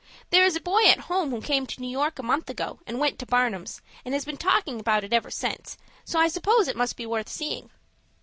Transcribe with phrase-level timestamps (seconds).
[0.31, 2.97] "There is a boy at home who came to New York a month ago, and
[2.97, 6.75] went to Barnum's, and has been talking about it ever since, so I suppose it
[6.75, 7.69] must be worth seeing."